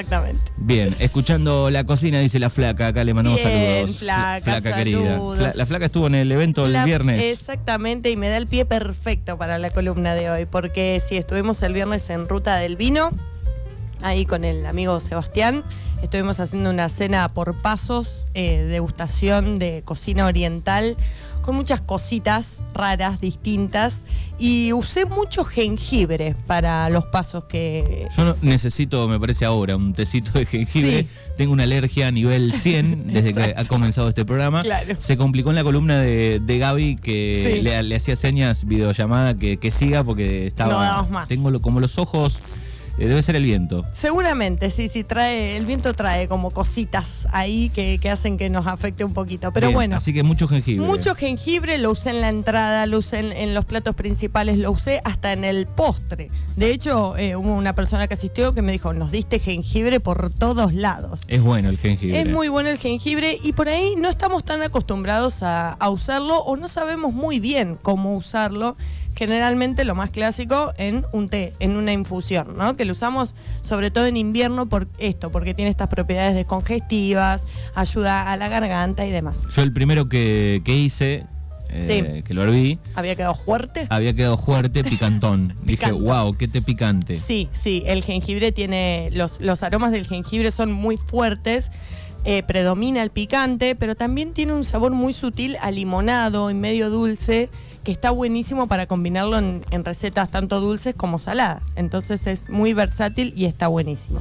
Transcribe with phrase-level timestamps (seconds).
[0.00, 0.40] exactamente.
[0.56, 3.98] Bien, escuchando la cocina, dice la flaca, acá le mandamos Bien, saludos.
[3.98, 4.98] flaca, querida.
[5.12, 5.38] saludos.
[5.38, 7.22] Fla- la flaca estuvo en el evento el viernes.
[7.24, 11.62] Exactamente, y me da el pie perfecto para la columna de hoy, porque sí, estuvimos
[11.62, 13.10] el viernes en Ruta del Vino,
[14.02, 15.64] ahí con el amigo Sebastián.
[16.02, 20.96] Estuvimos haciendo una cena por pasos, eh, degustación de cocina oriental,
[21.44, 24.04] con muchas cositas raras, distintas,
[24.38, 28.08] y usé mucho jengibre para los pasos que...
[28.16, 31.02] Yo no- necesito, me parece ahora, un tecito de jengibre.
[31.02, 31.08] Sí.
[31.36, 34.62] Tengo una alergia a nivel 100 desde que ha comenzado este programa.
[34.62, 34.94] Claro.
[34.98, 37.60] Se complicó en la columna de, de Gaby que Sí.
[37.62, 41.02] le, le hacía señas videollamada que, que siga porque estaba.
[41.02, 41.28] No más.
[41.28, 42.40] Tengo lo- como los ojos.
[42.98, 43.84] Eh, debe ser el viento.
[43.90, 48.66] Seguramente, sí, sí, trae, el viento trae como cositas ahí que, que hacen que nos
[48.66, 49.52] afecte un poquito.
[49.52, 49.96] Pero Bien, bueno.
[49.96, 50.86] Así que mucho jengibre.
[50.86, 54.70] Mucho jengibre lo usé en la entrada, lo usé en, en los platos principales, lo
[54.70, 56.30] usé hasta en el postre.
[56.56, 60.30] De hecho, eh, hubo una persona que asistió que me dijo, nos diste jengibre por
[60.30, 61.22] todos lados.
[61.28, 62.20] Es bueno el jengibre.
[62.20, 66.38] Es muy bueno el jengibre y por ahí no estamos tan acostumbrados a, a usarlo
[66.38, 68.76] o no sabemos muy bien cómo usarlo.
[69.14, 72.76] Generalmente lo más clásico en un té, en una infusión, ¿no?
[72.76, 78.30] Que lo usamos sobre todo en invierno por esto, porque tiene estas propiedades descongestivas, ayuda
[78.32, 79.46] a la garganta y demás.
[79.54, 81.26] Yo el primero que, que hice,
[81.70, 82.22] eh, Sí.
[82.22, 83.86] que lo herví, ¿Había quedado fuerte?
[83.90, 85.54] había quedado fuerte, picantón.
[85.62, 87.16] Dije, wow, qué té picante.
[87.16, 91.70] Sí, sí, el jengibre tiene, los, los aromas del jengibre son muy fuertes,
[92.24, 96.90] eh, predomina el picante, pero también tiene un sabor muy sutil a limonado y medio
[96.90, 97.50] dulce,
[97.84, 101.68] que está buenísimo para combinarlo en, en recetas tanto dulces como saladas.
[101.76, 104.20] Entonces es muy versátil y está buenísimo.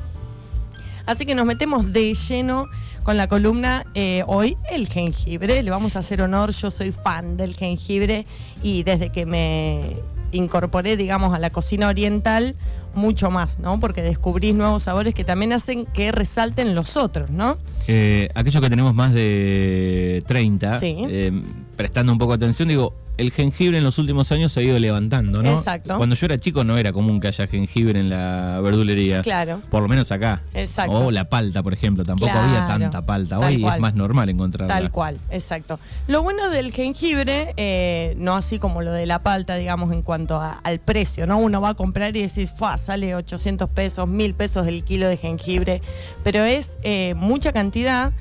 [1.06, 2.67] Así que nos metemos de lleno
[3.03, 5.61] con la columna eh, hoy, el jengibre.
[5.61, 8.25] Le vamos a hacer honor, yo soy fan del jengibre
[8.61, 9.97] y desde que me
[10.31, 12.56] incorporé, digamos, a la cocina oriental,
[12.95, 13.80] mucho más, ¿no?
[13.80, 17.58] Porque descubrís nuevos sabores que también hacen que resalten los otros, ¿no?
[17.88, 20.95] Eh, aquellos que tenemos más de 30, Sí.
[21.08, 21.41] eh,
[21.75, 25.44] prestando un poco atención, digo, el jengibre en los últimos años se ha ido levantando,
[25.44, 25.51] ¿no?
[25.51, 25.97] Exacto.
[25.97, 29.22] Cuando yo era chico no era común que haya jengibre en la verdulería.
[29.22, 29.61] Claro.
[29.69, 30.41] Por lo menos acá.
[30.56, 30.94] Exacto.
[30.94, 32.03] O la palta, por ejemplo.
[32.03, 32.47] Tampoco Claro.
[32.50, 33.39] había tanta palta.
[33.39, 33.75] Tal Hoy cual.
[33.75, 34.73] es más normal encontrarla.
[34.73, 35.79] Tal cual, exacto.
[36.07, 40.38] Lo bueno del jengibre, eh, no así como lo de la palta, digamos, en cuanto
[40.38, 41.38] a- al precio, ¿no?
[41.38, 42.78] Uno va a comprar y decís, ¡fua!
[42.79, 45.81] sale 800 pesos, 1000 pesos el kilo de jengibre,
[46.23, 48.12] pero es eh, mucha cantidad.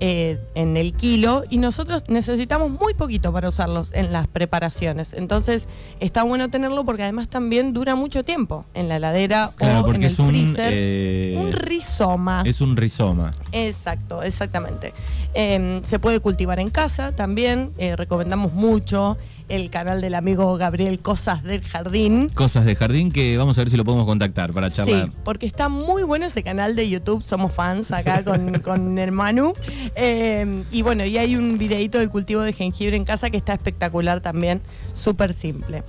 [0.00, 5.12] Eh, en el kilo y nosotros necesitamos muy poquito para usarlos en las preparaciones.
[5.12, 5.66] Entonces
[6.00, 10.02] está bueno tenerlo porque además también dura mucho tiempo en la heladera Claro, o en
[10.02, 10.70] el es un, freezer.
[10.72, 12.42] eh, un rizoma.
[12.46, 13.32] Es un rizoma.
[13.52, 14.92] Exacto, exactamente.
[15.34, 17.70] Eh, se puede cultivar en casa también.
[17.78, 19.16] eh, recomendamos mucho
[19.48, 22.28] el canal del amigo Gabriel Cosas del Jardín.
[22.34, 25.06] Cosas de jardín que vamos a ver si lo podemos contactar para charlar.
[25.06, 29.10] Sí, porque está muy bueno ese canal de YouTube, somos fans acá con, con el
[29.10, 29.54] Manu.
[29.94, 33.54] Eh, y bueno, y hay un videito del cultivo de jengibre en casa que está
[33.54, 34.60] espectacular también,
[34.92, 35.84] súper simple.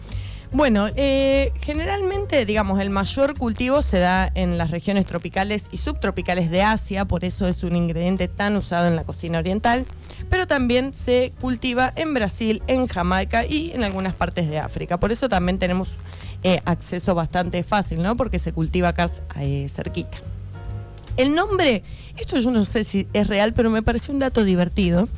[0.52, 6.50] Bueno, eh, generalmente, digamos, el mayor cultivo se da en las regiones tropicales y subtropicales
[6.50, 9.86] de Asia, por eso es un ingrediente tan usado en la cocina oriental,
[10.28, 15.00] pero también se cultiva en Brasil, en Jamaica y en algunas partes de África.
[15.00, 15.98] Por eso también tenemos
[16.42, 18.18] eh, acceso bastante fácil, ¿no?
[18.18, 20.18] Porque se cultiva acá eh, cerquita.
[21.20, 21.84] El nombre,
[22.18, 25.10] esto yo no sé si es real, pero me pareció un dato divertido,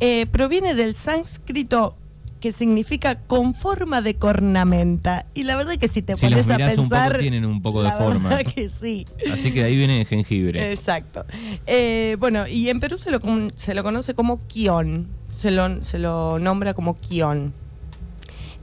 [0.00, 1.94] eh, proviene del sánscrito
[2.40, 5.26] que significa con forma de cornamenta.
[5.34, 7.18] Y la verdad que si te Si pones los a mirás un poco, pensar...
[7.18, 8.30] tienen un poco de la forma.
[8.30, 9.06] verdad que sí.
[9.30, 10.72] Así que de ahí viene el jengibre.
[10.72, 11.26] Exacto.
[11.66, 13.20] Eh, bueno, y en Perú se lo,
[13.54, 15.06] se lo conoce como quión.
[15.30, 17.52] Se lo, se lo nombra como quión.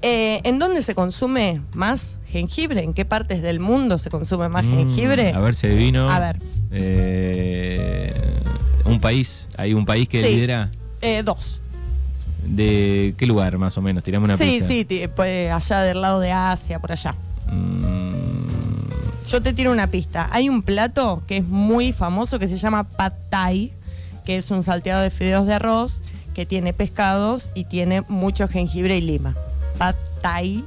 [0.01, 2.83] Eh, ¿En dónde se consume más jengibre?
[2.83, 5.33] ¿En qué partes del mundo se consume más Mm, jengibre?
[5.33, 6.09] A ver si adivino.
[6.09, 6.37] A ver.
[6.71, 8.13] Eh,
[8.85, 9.47] un país.
[9.57, 10.27] Hay un país que Sí.
[10.27, 10.69] lidera.
[11.01, 11.61] Eh, dos.
[12.45, 14.03] ¿De qué lugar más o menos?
[14.03, 14.67] Tirame una Sí, pista.
[14.67, 17.13] sí, pues allá del lado de Asia, por allá.
[17.51, 18.19] Mm,
[19.29, 20.27] Yo te tiro una pista.
[20.31, 23.71] Hay un plato que es muy famoso que se llama pad thai,
[24.25, 26.01] que es un salteado de fideos de arroz
[26.33, 29.35] que tiene pescados y tiene mucho jengibre y lima.
[29.77, 30.63] Pad thai,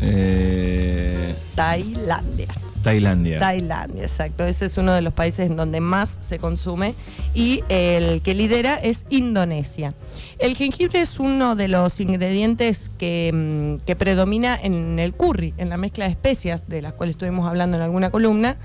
[0.00, 2.48] eh, Tailandia.
[2.82, 3.38] Tailandia.
[3.38, 4.44] Tailandia, exacto.
[4.44, 6.94] Ese es uno de los países en donde más se consume
[7.34, 9.92] y el que lidera es Indonesia.
[10.38, 15.68] El jengibre es uno de los ingredientes que, mm, que predomina en el curry, en
[15.68, 18.56] la mezcla de especias de las cuales estuvimos hablando en alguna columna.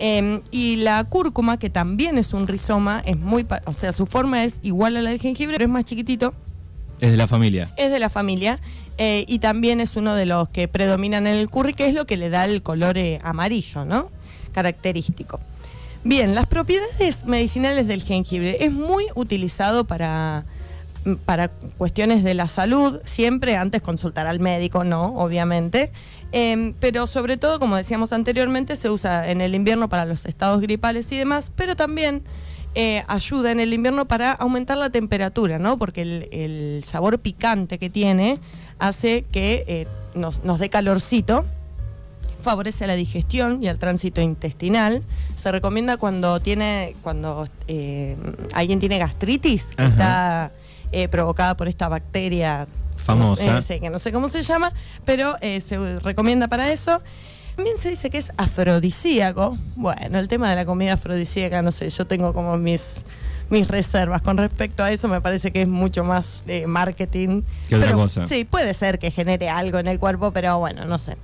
[0.00, 4.44] Eh, y la cúrcuma, que también es un rizoma, es muy, o sea, su forma
[4.44, 6.34] es igual a la del jengibre, pero es más chiquitito.
[7.00, 7.72] es de la familia.
[7.76, 8.60] Es de la familia
[9.02, 12.04] eh, y también es uno de los que predominan en el curry, que es lo
[12.04, 14.10] que le da el color eh, amarillo, ¿no?
[14.52, 15.40] Característico.
[16.04, 20.44] Bien, las propiedades medicinales del jengibre es muy utilizado para,
[21.24, 21.48] para
[21.78, 25.16] cuestiones de la salud, siempre antes consultar al médico, ¿no?
[25.16, 25.92] Obviamente.
[26.32, 30.60] Em, pero sobre todo, como decíamos anteriormente, se usa en el invierno para los estados
[30.60, 32.22] gripales y demás, pero también
[32.76, 35.76] eh, ayuda en el invierno para aumentar la temperatura, ¿no?
[35.76, 38.38] Porque el, sabor picante que tiene
[38.80, 41.44] hace que eh, nos, nos dé calorcito
[42.40, 45.02] favorece la digestión y el tránsito intestinal.
[45.36, 48.16] Se recomienda cuando tiene, cuando eh,
[48.52, 50.50] alguien tiene gastritis, está
[50.92, 52.66] eh, provocada por esta bacteria
[52.96, 54.72] famosa, que no sé cómo se llama,
[55.04, 57.00] pero eh, se recomienda para eso.
[57.56, 59.58] También se dice que es afrodisíaco.
[59.76, 63.04] Bueno, el tema de la comida afrodisíaca, no sé, yo tengo como mis
[63.50, 65.08] mis reservas con respecto a eso.
[65.08, 67.42] Me parece que es mucho más de marketing.
[67.68, 68.26] Que otra cosa.
[68.26, 71.16] Sí, puede ser que genere algo en el cuerpo, pero bueno, no sé.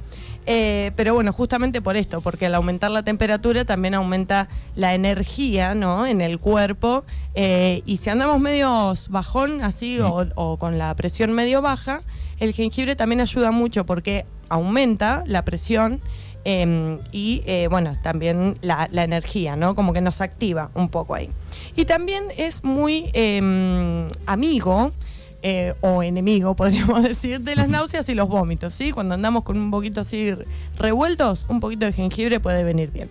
[0.48, 5.74] Eh, pero bueno, justamente por esto, porque al aumentar la temperatura también aumenta la energía
[5.74, 6.06] ¿no?
[6.06, 7.04] en el cuerpo.
[7.34, 12.02] Eh, y si andamos medio bajón así o, con la presión medio baja,
[12.38, 16.00] el jengibre también ayuda mucho porque aumenta la presión
[16.46, 19.74] em, y eh, bueno, también la, la, energía, ¿no?
[19.74, 21.28] Como que nos activa un poco ahí.
[21.74, 24.92] Y también es muy em, amigo
[25.42, 28.92] eh, o enemigo, podríamos decir, de las náuseas y los vómitos, ¿sí?
[28.92, 30.34] Cuando andamos con un poquito así
[30.78, 33.10] revueltos, un poquito de jengibre puede venir bien.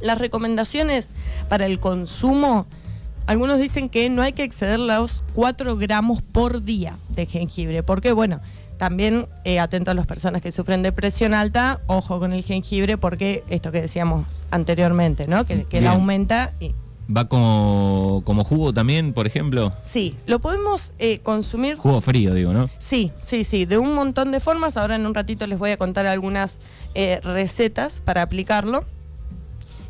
[0.00, 1.10] Las recomendaciones
[1.48, 2.66] para el consumo,
[3.26, 8.10] algunos dicen que no hay que exceder los 4 gramos por día de jengibre, porque
[8.10, 8.40] bueno,
[8.80, 12.96] también eh, atento a las personas que sufren de presión alta, ojo con el jengibre,
[12.96, 15.44] porque esto que decíamos anteriormente, ¿no?
[15.44, 16.74] Que, que la aumenta y
[17.14, 19.70] ¿Va como, como jugo también, por ejemplo?
[19.82, 21.76] Sí, lo podemos eh, consumir.
[21.76, 22.70] Jugo frío, digo, ¿no?
[22.78, 24.78] Sí, sí, sí, de un montón de formas.
[24.78, 26.58] Ahora en un ratito les voy a contar algunas
[26.94, 28.86] eh, recetas para aplicarlo.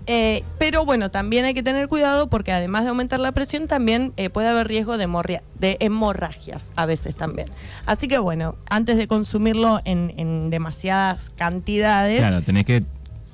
[0.06, 4.12] Eh, pero bueno, también hay que tener cuidado porque además de aumentar la presión, también
[4.32, 7.48] puede haber riesgo de, de, hemorragias a veces también.
[7.86, 12.18] Así que bueno, antes de consumirlo en, en demasiadas cantidades.
[12.18, 12.82] Claro, tenés que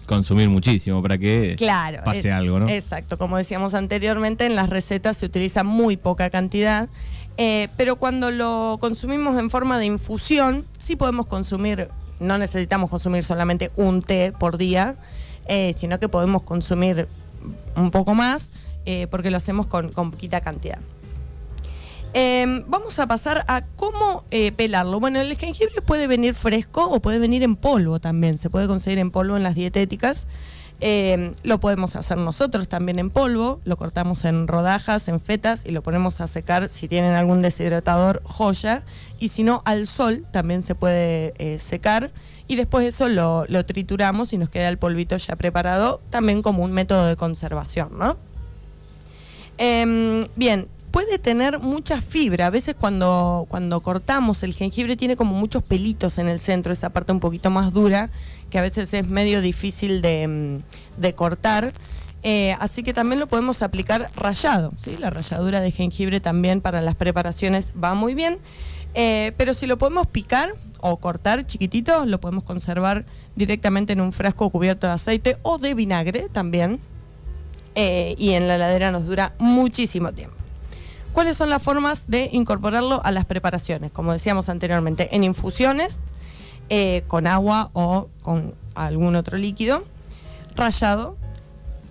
[0.07, 1.57] consumir muchísimo para que
[2.05, 2.69] pase algo, ¿no?
[2.69, 6.89] Exacto, como decíamos anteriormente, en las recetas se utiliza muy poca cantidad,
[7.37, 11.89] eh, pero cuando lo consumimos en forma de infusión, sí podemos consumir,
[12.21, 14.97] no necesitamos consumir solamente un té por día,
[15.49, 17.09] eh, sino que podemos consumir
[17.77, 18.53] un poco más,
[18.85, 20.79] eh, porque lo hacemos con poquita cantidad.
[22.19, 25.01] Em, vamos a pasar a cómo eh, pelarlo.
[25.01, 28.39] Bueno, el jengibre puede venir fresco o puede venir en polvo también.
[28.39, 30.27] Se puede conseguir en polvo en las dietéticas.
[30.81, 35.71] Em, lo podemos hacer nosotros también en polvo, lo cortamos en rodajas, en fetas y
[35.71, 38.83] lo ponemos a secar si tienen algún deshidratador joya
[39.19, 42.11] y si no al sol también se puede eh, secar
[42.47, 46.63] y después eso lo, lo, trituramos y nos queda el polvito ya preparado también como
[46.63, 48.19] un método de conservación, ¿no?
[49.57, 52.47] Em, bien, puede tener mucha fibra.
[52.47, 56.89] A veces cuando, cuando cortamos el jengibre tiene como muchos pelitos en el centro, esa
[56.89, 58.09] parte un poquito más dura,
[58.49, 60.63] que a veces es medio difícil de,
[60.97, 61.75] mm, cortar.
[62.23, 64.73] Eh, así que también lo podemos aplicar rallado.
[64.79, 64.97] ¿sí?
[64.97, 68.39] La ralladura de jengibre también para las preparaciones va muy bien.
[68.95, 73.05] Eh, pero si lo podemos picar o cortar chiquitito, lo podemos conservar
[73.35, 76.81] directamente en un frasco cubierto de aceite o de vinagre también.
[77.75, 80.46] Eh, y en la heladera nos dura muchísimo tiempo.
[81.17, 83.91] ¿Cuáles son las formas de incorporarlo a las preparaciones?
[83.91, 85.99] Como decíamos anteriormente, en infusiones,
[86.69, 89.83] eh, con agua o con algún otro líquido,
[90.57, 91.17] rallado,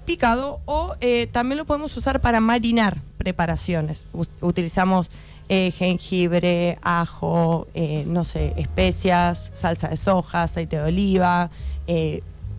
[0.05, 4.05] picado o eh, también lo podemos usar para marinar preparaciones.
[4.41, 5.09] utilizamos
[5.49, 7.65] eh, jengibre, ajo,
[8.05, 11.49] no sé, especias, salsa de soja, aceite de oliva,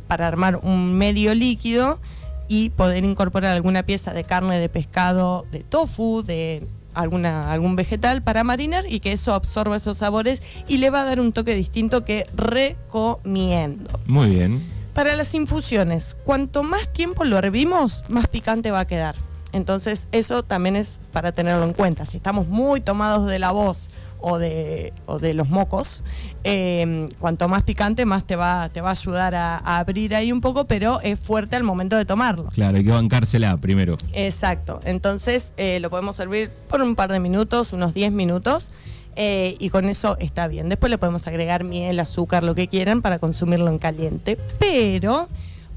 [0.09, 2.01] para armar un medio líquido
[2.49, 8.23] y poder incorporar alguna pieza de carne de pescado, de tofu, de alguna, algún vegetal
[8.23, 11.55] para marinar y que eso absorba esos sabores y le va a dar un toque
[11.55, 14.01] distinto que recomiendo.
[14.07, 14.65] Muy bien.
[14.95, 19.15] Para las infusiones, cuanto más tiempo lo hervimos, más picante va a quedar.
[19.53, 22.07] Entonces eso también es para tenerlo en cuenta.
[22.07, 23.91] Si estamos muy tomados de la voz
[24.29, 26.05] o de, o de los mocos,
[26.43, 30.41] em, cuanto más picante, más te va, te va a ayudar a, abrir ahí un
[30.41, 32.47] poco, pero es fuerte al momento de tomarlo.
[32.47, 33.97] Claro, hay que bancársela primero.
[34.13, 38.71] Exacto, entonces eh, lo podemos servir por un par de minutos, unos 10 minutos.
[39.19, 40.69] Eh, y con eso está bien.
[40.69, 44.37] Después le podemos agregar miel, azúcar, lo que quieran para consumirlo en caliente.
[44.59, 45.27] Pero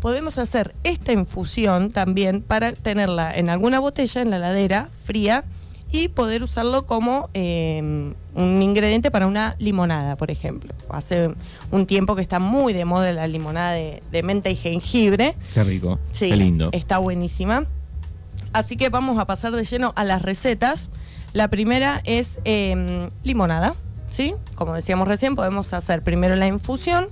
[0.01, 5.45] podemos hacer esta infusión también para tenerla en alguna botella en la ladera fría
[5.91, 10.73] y poder usarlo como eh, un ingrediente para una limonada, por ejemplo.
[10.89, 11.33] Hace
[11.71, 15.35] un tiempo que está muy de moda la limonada de, de menta y jengibre.
[15.53, 15.99] Qué rico.
[16.11, 16.69] Sí, Qué lindo.
[16.71, 17.65] Está buenísima.
[18.53, 20.89] Así que vamos a pasar de lleno a las recetas.
[21.33, 23.75] La primera es eh, limonada,
[24.09, 24.33] ¿sí?
[24.55, 27.09] Como decíamos recién, podemos hacer primero la infusión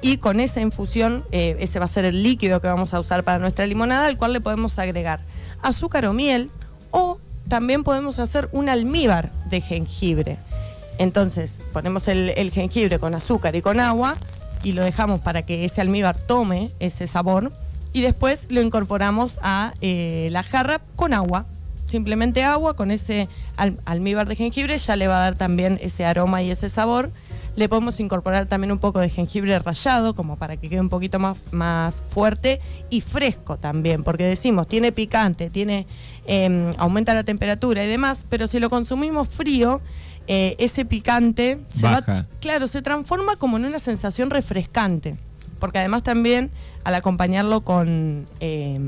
[0.00, 3.22] y con esa infusión, eh, ese va a ser el líquido que vamos a usar
[3.22, 5.20] para nuestra limonada, al cual le podemos agregar
[5.62, 6.50] azúcar o miel
[6.90, 7.20] o
[7.52, 10.38] también podemos hacer un almíbar de jengibre.
[10.96, 14.16] Entonces, ponemos el, jengibre con azúcar y con agua
[14.62, 17.52] y lo dejamos para que ese almíbar tome ese sabor
[17.92, 21.44] y después lo incorporamos a eh, la jarra con agua.
[21.84, 23.28] Simplemente agua con ese
[23.58, 27.10] al- almíbar de jengibre ya le va a dar también ese aroma y ese sabor.
[27.54, 31.18] Le podemos incorporar también un poco de jengibre rallado, como para que quede un poquito
[31.18, 35.86] más, más fuerte y fresco también, porque decimos, tiene picante, tiene
[36.26, 39.80] eh, aumenta la temperatura y demás, pero si lo consumimos frío,
[40.28, 42.26] eh, ese picante se va, Baja.
[42.40, 45.16] claro, se transforma como en una sensación refrescante,
[45.58, 46.50] porque además también
[46.84, 48.78] al acompañarlo con eh,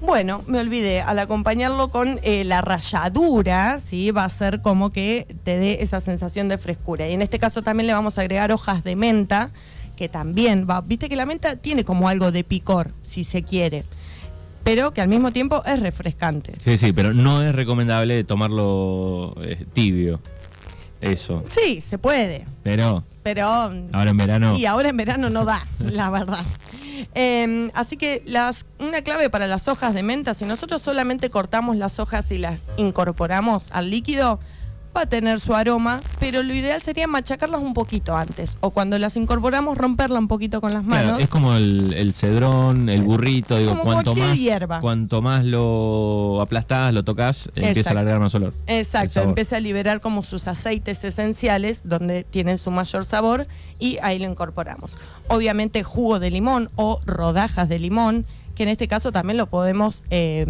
[0.00, 4.10] bueno, me olvidé, al acompañarlo con eh, la ralladura, ¿sí?
[4.10, 7.08] va a ser como que te dé esa sensación de frescura.
[7.08, 9.50] Y en este caso también le vamos a agregar hojas de menta,
[9.96, 13.84] que también va, viste que la menta tiene como algo de picor, si se quiere,
[14.62, 16.52] pero que al mismo tiempo es refrescante.
[16.62, 20.20] Sí, sí, pero no es recomendable tomarlo eh, tibio.
[21.00, 21.44] Eso.
[21.54, 23.46] Sí, se puede, Pero pero...
[23.92, 24.56] ahora en verano.
[24.56, 26.44] Y ahora en verano no da, la verdad.
[27.14, 31.76] Eh, así que las, una clave para las hojas de menta, si nosotros solamente cortamos
[31.76, 34.40] las hojas y las incorporamos al líquido,
[34.96, 38.56] va a tener su aroma, pero lo ideal sería machacarlas un poquito antes.
[38.60, 41.22] O cuando las incorporamos, romperla un poquito con las Claro, manos.
[41.22, 44.80] es como el, el cedrón, el burrito, digo, Como cuanto más, hierba.
[44.80, 48.52] cuanto más lo aplastás, lo tocas, empieza a largar más olor.
[48.66, 53.46] Exacto, empieza a liberar como sus aceites esenciales donde tienen su mayor sabor
[53.78, 54.96] y ahí lo incorporamos.
[55.28, 58.24] Obviamente jugo de limón o rodajas de limón,
[58.56, 60.44] que en este caso también lo podemos eh,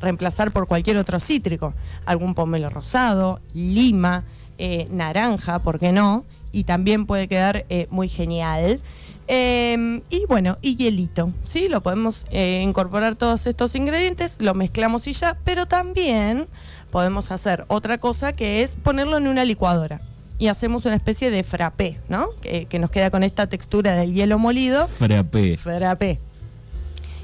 [0.00, 1.74] reemplazar por cualquier otro cítrico,
[2.06, 4.24] algún pomelo rosado, lima,
[4.56, 6.24] eh, naranja, ¿por qué no?
[6.52, 8.80] Y también puede quedar eh, muy genial.
[9.26, 11.68] Eh, y bueno, y hielito, ¿sí?
[11.68, 16.46] Lo podemos eh, incorporar todos estos ingredientes, lo mezclamos y ya, pero también
[16.90, 20.00] podemos hacer otra cosa que es ponerlo en una licuadora.
[20.38, 22.26] Y hacemos una especie de frappé, ¿no?
[22.40, 24.86] Que, que nos queda con esta textura del hielo molido.
[24.88, 25.56] Frappé.
[25.56, 26.20] Frappé.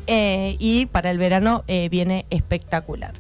[0.07, 3.15] Eh, y para el verano eh, viene espectacular.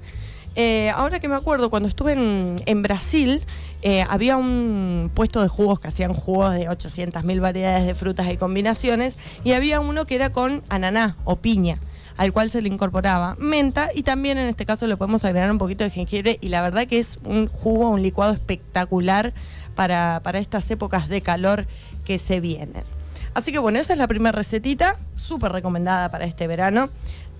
[0.56, 3.44] Eh, ahora que me acuerdo, cuando estuve en, Brasil,
[4.08, 9.14] había un puesto de jugos que hacían jugos de 800.000 variedades de frutas y combinaciones,
[9.44, 11.78] y había uno que era con ananá o piña
[12.16, 15.56] al cual se le incorporaba menta y también en este caso le podemos agregar un
[15.56, 19.32] poquito de jengibre y la verdad que es un jugo, un licuado espectacular
[19.74, 21.66] para, para estas épocas de calor
[22.04, 22.84] que se vienen.
[23.34, 26.90] Así que bueno, esa es la primera recetita, súper recomendada para este verano.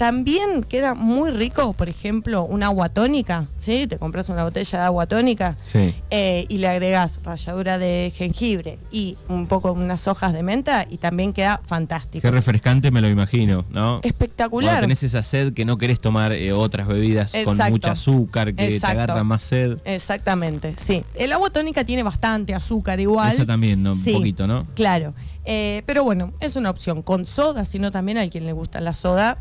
[0.01, 3.87] También queda muy rico, por ejemplo, una agua tónica, ¿sí?
[3.87, 5.95] Te compras una botella de agua tónica Sí.
[6.09, 10.97] eh, y le agregas ralladura de jengibre y un poco unas hojas de menta y
[10.97, 12.23] también queda fantástico.
[12.23, 14.01] Qué refrescante me lo imagino, ¿no?
[14.03, 14.71] Espectacular.
[14.71, 18.77] Cuando tenés esa sed que no querés tomar eh, otras bebidas con mucha azúcar, que
[18.77, 18.97] Exacto.
[18.97, 19.81] te agarra más sed.
[19.85, 21.05] Exactamente, sí.
[21.15, 23.35] El agua tónica tiene bastante azúcar igual.
[23.35, 23.95] Eso también, ¿no?
[23.95, 24.65] Sí, Un poquito, ¿no?
[24.75, 25.13] Claro.
[25.45, 28.95] Eh, pero bueno, es una opción con soda, sino también a quien le gusta la
[28.95, 29.37] soda.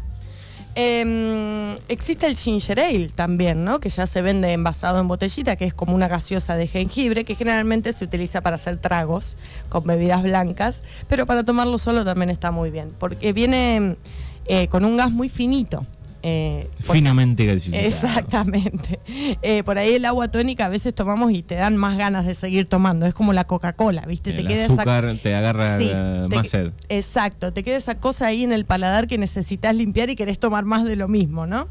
[0.76, 3.80] Eh, existe el ginger ale también, ¿no?
[3.80, 7.36] Que ya se vende envasado en botellita, que es como una gaseosa de jengibre, que
[7.36, 9.38] generalmente se utiliza para hacer tragos
[9.70, 13.98] con bebidas blancas, pero para tomarlo solo también está muy bien, porque viene
[14.46, 15.86] eh, con un gas muy finito.
[16.22, 17.88] Eh, Finamente.
[17.88, 19.00] Exactamente.
[19.42, 22.36] Eh, por ahí el agua tónica a veces tomamos y te dan más ganas de
[22.36, 23.06] seguir tomando.
[23.06, 24.32] Es como la Coca-Cola, ¿viste?
[24.32, 26.72] El queda esa- azúcar te agarra Sí, eh, te- más sed.
[26.90, 30.66] Exacto, te queda esa cosa ahí en el paladar que necesitas limpiar y querés tomar
[30.66, 31.68] más de lo mismo, ¿no?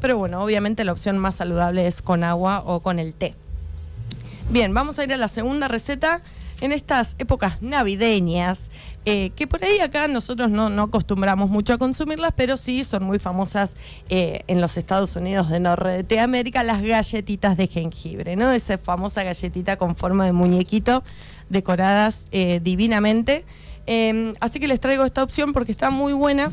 [0.00, 3.34] Pero bueno, obviamente la opción más saludable es con agua o con el té.
[4.48, 6.22] Bien, vamos a ir a la segunda receta.
[6.60, 8.70] En estas épocas navideñas,
[9.06, 13.04] eh, que por ahí acá nosotros no, no acostumbramos mucho a consumirlas, pero sí son
[13.04, 13.74] muy famosas
[14.10, 18.52] eh, en los Estados Unidos de Norteamérica, las galletitas de jengibre, ¿no?
[18.52, 21.02] Esa famosa galletita con forma de muñequito,
[21.48, 23.46] decoradas eh, divinamente.
[23.86, 26.52] Eh, así que les traigo esta opción porque está muy buena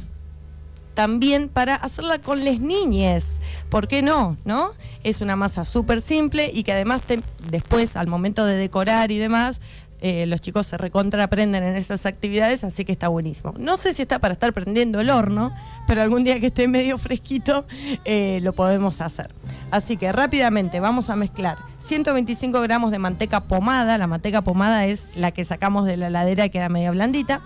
[0.97, 3.39] también para hacerla con les niñes.
[3.69, 4.35] ¿Por qué no?
[4.45, 4.71] ¿No?
[5.03, 7.03] Es una masa súper simple y que además
[7.51, 9.61] después, al momento de decorar y demás,
[9.99, 13.53] eh, los chicos se recontra aprenden en esas actividades, así que está buenísimo.
[13.57, 15.51] No sé si está para estar prendiendo el horno,
[15.87, 17.65] pero algún día que esté medio fresquito
[18.05, 19.31] eh, lo podemos hacer.
[19.71, 23.97] Así que rápidamente vamos a mezclar 125 gramos de manteca pomada.
[23.97, 27.41] La manteca pomada es la que sacamos de la heladera y queda media blandita.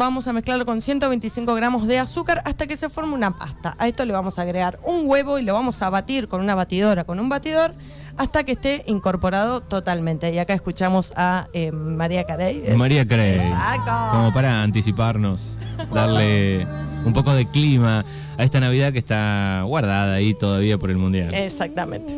[0.00, 3.76] Vamos a mezclarlo con 125 gramos de azúcar hasta que se forme una pasta.
[3.78, 6.54] A esto le vamos a agregar un huevo y lo vamos a batir con una
[6.54, 7.74] batidora, con un batidor,
[8.16, 10.32] hasta que esté incorporado totalmente.
[10.32, 12.62] Y acá escuchamos a eh, María Carey.
[12.78, 13.40] María Carey.
[13.40, 13.92] Exacto.
[14.10, 15.50] Como para anticiparnos,
[15.92, 16.66] darle
[17.04, 18.02] un poco de clima
[18.38, 21.34] a esta Navidad que está guardada ahí todavía por el Mundial.
[21.34, 22.10] Exactamente.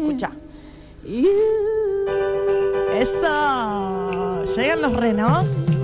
[0.00, 0.30] Escucha.
[2.92, 4.44] Eso.
[4.56, 5.77] Llegan los renos.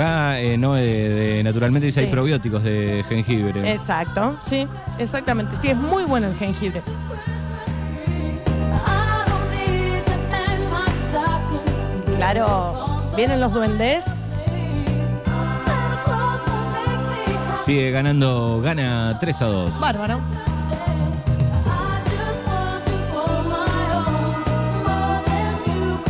[0.00, 3.72] Acá eh, no de, de- naturalmente dice hay probióticos de jengibre.
[3.72, 4.66] Exacto, sí,
[4.98, 5.56] exactamente.
[5.56, 6.82] Sí, es muy bueno el jengibre.
[12.16, 14.04] Claro, vienen los duendes.
[17.64, 19.80] Sigue ganando, gana 3 a 2.
[19.80, 20.18] Bárbaro.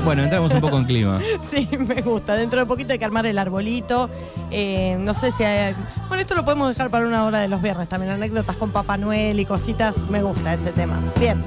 [0.09, 1.21] Bueno, entramos un poco en clima.
[1.43, 2.35] Sí, me gusta.
[2.35, 4.09] Dentro de poquito hay que armar el arbolito.
[4.51, 5.75] Eh, no sé si hay...
[6.09, 8.13] Bueno, esto lo podemos dejar para una hora de los viernes también.
[8.13, 9.99] Anécdotas con Papá Noel y cositas.
[10.09, 10.99] Me gusta ese tema.
[11.21, 11.45] Bien.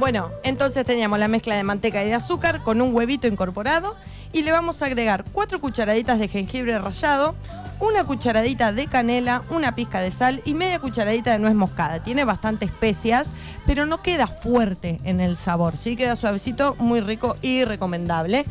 [0.00, 3.94] Bueno, entonces teníamos la mezcla de manteca y de azúcar con un huevito incorporado
[4.32, 7.36] y le vamos a agregar cuatro cucharaditas de jengibre rallado,
[7.80, 12.00] una cucharadita de canela, una pizca de sal y media cucharadita de nuez moscada.
[12.00, 13.28] Tiene bastante especias,
[13.66, 18.44] pero no queda fuerte en el sabor, sí queda suavecito, muy rico y recomendable.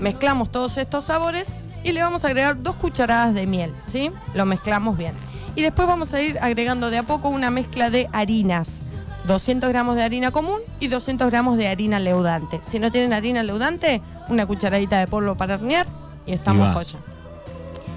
[0.00, 1.48] Mezclamos todos estos sabores
[1.84, 4.10] y le vamos a agregar dos cucharadas de miel, ¿sí?
[4.34, 5.12] Lo mezclamos bien.
[5.56, 8.82] Y después vamos a ir agregando de a poco una mezcla de harinas.
[9.26, 12.60] 200 gramos de harina común y 200 gramos de harina leudante.
[12.62, 15.86] Si no tienen harina leudante, una cucharadita de polvo para hornear
[16.26, 16.98] y estamos joya.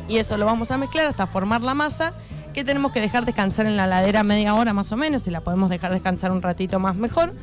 [0.07, 2.13] Y eso lo vamos a mezclar hasta formar la masa
[2.53, 5.23] que tenemos que dejar descansar en la ladera media hora más o menos.
[5.23, 7.33] Si la podemos dejar descansar un ratito más mejor.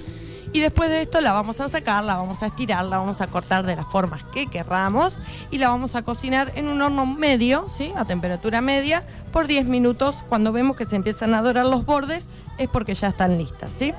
[0.53, 3.29] Y después de esto la vamos a sacar, la vamos a estirar, la vamos a
[3.29, 7.69] cortar de las formas que querramos y la vamos a cocinar en un horno medio,
[7.69, 7.93] ¿sí?
[7.97, 10.25] A temperatura media por 10 minutos.
[10.29, 13.95] Cuando vemos que se empiezan a dorar los bordes es porque ya están listas, ¿sí?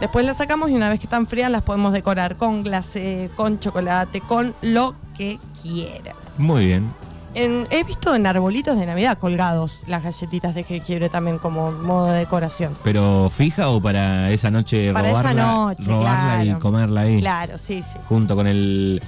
[0.00, 3.60] Después las sacamos y una vez que están frías las podemos decorar con glacé, con
[3.60, 6.16] chocolate, con lo que quieran.
[6.36, 7.05] Muy bien.
[7.36, 12.06] En- he visto en arbolitos de Navidad colgados las galletitas de jengibre también como modo
[12.06, 12.74] de decoración.
[12.82, 16.60] ¿Pero fija o para esa noche Para esa robarla, noche, robarla y claro.
[16.60, 17.18] comerla ahí?
[17.20, 17.98] Claro, sí, sí.
[18.08, 19.02] Junto con el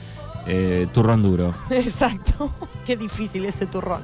[0.46, 1.54] eh, turrón duro.
[1.70, 2.50] Exacto.
[2.86, 4.02] Qué difícil ese turrón.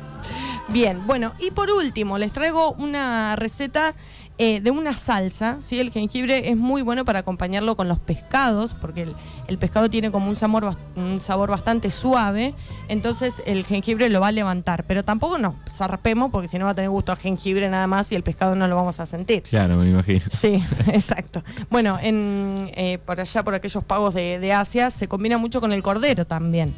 [0.69, 3.93] Bien, bueno, y por último, les traigo una receta
[4.39, 5.59] eh, de una salsa.
[5.61, 5.79] ¿sí?
[5.79, 9.15] El jengibre es muy bueno para acompañarlo con los pescados, porque el,
[9.47, 12.55] el pescado tiene como un sabor, un sabor bastante suave,
[12.89, 14.85] entonces el jengibre lo va a levantar.
[14.85, 18.11] Pero tampoco nos zarpemos, porque si no va a tener gusto a jengibre nada más
[18.13, 19.43] y el pescado no lo vamos a sentir.
[19.43, 20.25] Claro, me imagino.
[20.33, 21.45] Sí, exacto.
[21.71, 25.73] Bueno, en, eh, por allá, por aquellos pagos de, de Asia, se combina mucho con
[25.73, 26.75] el cordero también.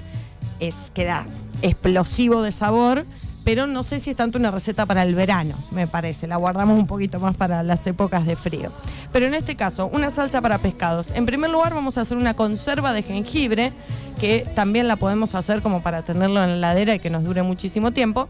[0.60, 1.26] Es, queda
[1.62, 3.06] explosivo de sabor,
[3.46, 6.26] pero no sé si es tanto una receta para el verano, me parece.
[6.26, 8.72] La guardamos un poquito más para las épocas de frío.
[9.12, 11.12] Pero en este caso, una salsa para pescados.
[11.14, 13.72] En primer lugar, vamos a hacer una conserva de jengibre,
[14.18, 17.44] que también la podemos hacer como para tenerlo en la heladera y que nos dure
[17.44, 18.28] muchísimo tiempo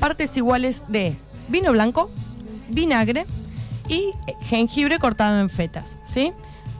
[0.00, 1.16] partes iguales de
[1.48, 2.10] vino blanco,
[2.68, 3.24] vinagre
[3.88, 6.34] y jengibre cortado en fetas, ¿sí?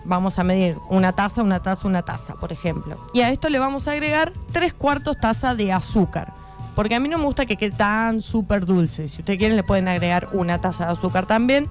[0.05, 2.99] Vamos a medir una taza, una taza, una taza, por ejemplo.
[3.15, 6.38] Y a esto le vamos a agregar tres cuartos taza de azúcar.
[6.79, 9.09] Porque a mí no me gusta que quede tan súper dulce.
[9.09, 11.67] Si ustedes quieren le pueden agregar una taza de azúcar también.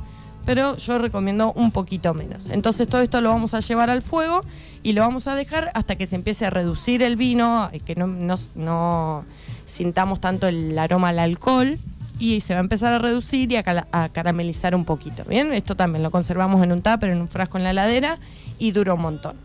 [0.45, 2.49] Pero yo recomiendo un poquito menos.
[2.49, 4.43] Entonces todo esto lo vamos a llevar al fuego
[4.83, 7.95] y lo vamos a dejar hasta que se empiece a reducir el vino, eh, que
[7.95, 9.25] no,
[9.65, 11.79] sintamos tanto el aroma al alcohol
[12.19, 13.63] y se va a empezar a reducir y a
[14.11, 15.23] caramelizar un poquito.
[15.23, 18.19] Bien, esto también lo conservamos en un tupper, en un frasco en la heladera
[18.59, 19.37] y dura un montón.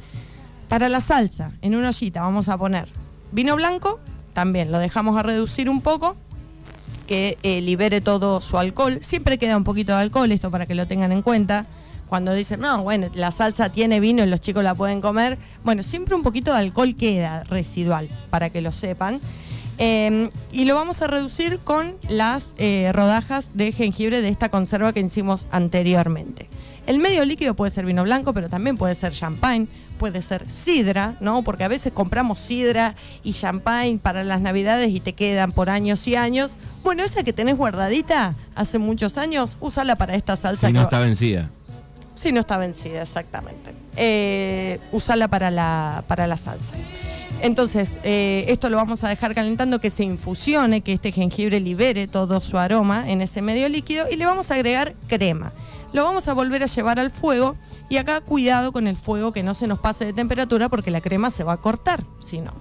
[0.69, 2.85] Para la salsa, en una ollita vamos a poner
[3.31, 4.01] vino blanco,
[4.33, 6.17] también lo dejamos a reducir un poco,
[7.07, 8.99] que eh, libere todo su alcohol.
[9.01, 11.67] Siempre queda un poquito de alcohol, esto para que lo tengan en cuenta.
[12.09, 15.39] Cuando dicen, no, bueno, la salsa tiene vino y los chicos la pueden comer.
[15.65, 19.21] Bueno, siempre un poquito de alcohol queda residual, para que lo sepan.
[19.79, 24.93] Eh, y lo vamos a reducir con las eh, rodajas de jengibre de esta conserva
[24.93, 26.49] que hicimos anteriormente.
[26.87, 29.67] El medio líquido puede ser vino blanco, pero también puede ser champagne,
[30.03, 31.45] puede ser sidra, ¿no?
[31.45, 36.09] Porque a veces compramos sidra y champagne para las navidades y te quedan por años
[36.09, 36.57] y años.
[36.83, 40.67] Bueno, esa que tenés guardadita hace muchos años, úsala para esta salsa.
[40.67, 41.51] Si no está vencida.
[42.17, 43.77] si no está vencida, exactamente.
[43.95, 46.75] Eh, usala para la, para la salsa.
[47.43, 52.07] Entonces, eh, esto lo vamos a dejar calentando, que se infusione, que este jengibre libere
[52.07, 55.53] todo su aroma en ese medio líquido y le vamos a agregar crema.
[55.93, 57.57] Lo vamos a volver a llevar al fuego
[57.89, 61.01] y acá cuidado con el fuego que no se nos pase de temperatura porque la
[61.01, 62.53] crema se va a cortar, si no.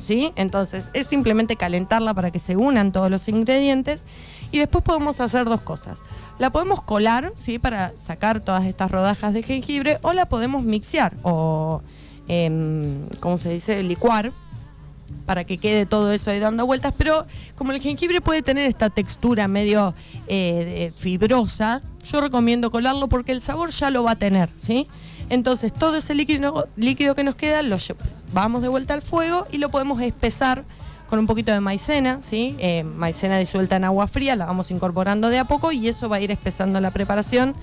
[0.00, 0.32] ¿Sí?
[0.34, 4.06] Entonces, es simplemente calentarla para que se unan todos los ingredientes
[4.50, 5.98] y después podemos hacer dos cosas.
[6.38, 7.58] La podemos colar, ¿sí?
[7.58, 11.82] Para sacar todas estas rodajas de jengibre o la podemos mixear o
[12.28, 14.32] Em, ¿cómo se dice?, licuar
[15.26, 18.90] para que quede todo eso ahí dando vueltas, pero como el jengibre puede tener esta
[18.90, 19.94] textura medio
[20.26, 24.88] eh, fibrosa, yo recomiendo colarlo porque el sabor ya lo va a tener, ¿sí?
[25.28, 27.76] Entonces todo ese líquido, líquido que nos queda lo
[28.32, 30.64] vamos de vuelta al fuego y lo podemos espesar
[31.08, 32.56] con un poquito de maicena, ¿sí?
[32.58, 36.16] Eh, maicena disuelta en agua fría, la vamos incorporando de a poco y eso va
[36.16, 37.54] a ir espesando la preparación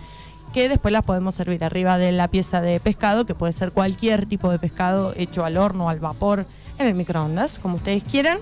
[0.53, 4.25] que después las podemos servir arriba de la pieza de pescado, que puede ser cualquier
[4.25, 6.45] tipo de pescado hecho al horno, al vapor,
[6.77, 8.39] en el microondas, como ustedes quieran.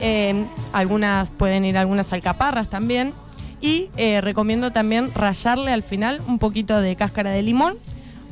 [0.00, 3.12] Eh, algunas pueden ir algunas alcaparras también.
[3.60, 7.74] Y eh, recomiendo también rallarle al final un poquito de cáscara de limón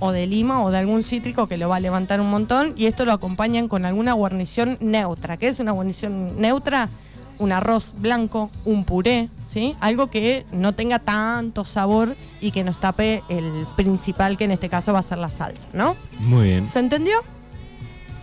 [0.01, 2.73] o de lima o de algún cítrico que lo va a levantar un montón.
[2.77, 5.37] Y esto lo acompañan con alguna guarnición neutra.
[5.37, 6.89] ¿Qué es una guarnición neutra?
[7.39, 9.77] Un arroz blanco, un puré, ¿sí?
[9.81, 14.69] Algo que no tenga tanto sabor y que nos tape el principal, que en este
[14.69, 15.97] caso va a ser la salsa, ¿no?
[16.21, 16.69] Muy bien.
[16.69, 17.19] ¿Se entendió?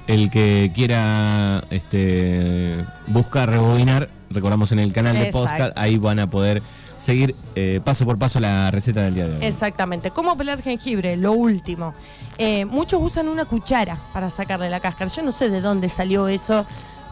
[0.08, 6.30] El que quiera este, buscar rebobinar, recordamos en el canal de podcast, ahí van a
[6.30, 6.62] poder
[6.97, 9.45] seguir eh, paso por paso la receta del día de hoy.
[9.45, 10.12] Exactamente.
[10.12, 11.17] ¿Cómo pelar jengibre?
[11.17, 11.93] Lo último.
[12.38, 15.10] Eh, muchos usan una cuchara para sacarle la cáscara.
[15.10, 16.65] Yo no sé de dónde salió eso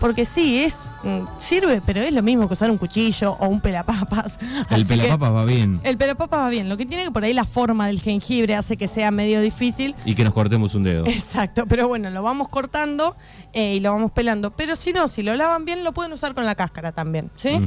[0.04, 3.62] porque sí, es mm, sirve, pero es lo mismo que usar un cuchillo o un
[3.62, 4.38] pelapapas.
[4.70, 5.80] El pelapapas va bien.
[5.82, 6.68] El pelapapas va bien.
[6.68, 9.96] Lo que tiene que por ahí la forma del jengibre hace que sea medio difícil.
[10.04, 11.06] Y que nos cortemos un dedo.
[11.08, 13.16] Exacto, pero bueno, lo vamos cortando
[13.54, 14.52] eh, y lo vamos pelando.
[14.52, 17.62] Pero si no, si lo lavan bien, lo pueden usar con la cáscara también, ¿sí?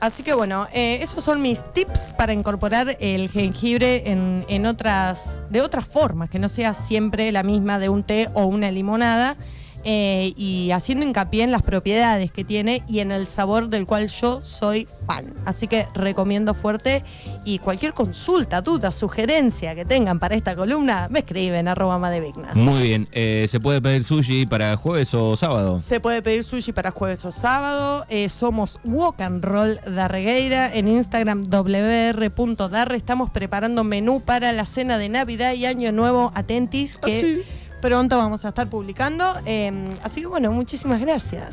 [0.00, 5.40] Así que bueno, eh, esos son mis tips para incorporar el jengibre en, en, otras,
[5.50, 9.36] de otras formas, que no sea siempre la misma de un té o una limonada.
[9.84, 14.08] Eh, y haciendo hincapié en las propiedades que tiene y en el sabor del cual
[14.08, 15.32] yo soy fan.
[15.46, 17.02] Así que recomiendo fuerte
[17.44, 22.52] y cualquier consulta, duda, sugerencia que tengan para esta columna, me escriben arroba madevigna.
[22.54, 25.80] Muy bien, eh, ¿se puede pedir sushi para jueves o sábado?
[25.80, 28.04] Se puede pedir sushi para jueves o sábado.
[28.10, 32.96] Eh, somos Walk and Roll Darregueira en Instagram wr.darre.
[32.96, 36.32] Estamos preparando menú para la cena de Navidad y Año Nuevo.
[36.34, 37.44] Atentis que...
[37.46, 39.24] Ah, pronto vamos a estar publicando.
[39.44, 41.48] Em, así que bueno, muchísimas gracias.